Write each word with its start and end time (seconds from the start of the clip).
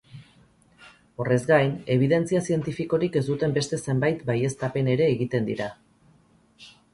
Horrez 1.23 1.35
gain, 1.51 1.75
ebidentzia 1.95 2.41
zientifikorik 2.51 3.19
ez 3.21 3.23
duten 3.27 3.53
beste 3.59 3.79
zenbait 3.87 4.25
baieztapen 4.31 4.91
ere 4.95 5.09
egiten 5.19 5.47
dira. 5.53 5.69